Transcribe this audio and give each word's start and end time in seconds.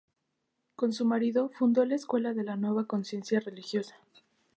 Con 0.75 0.93
su 0.93 1.05
marido 1.05 1.49
fundó 1.53 1.85
la 1.85 1.93
escuela 1.93 2.33
de 2.33 2.43
la 2.43 2.55
Nueva 2.55 2.87
Conciencia 2.87 3.39
Religiosa. 3.39 3.95